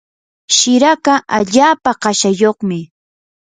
[0.55, 2.79] shiraka allaapa kashayuqmi.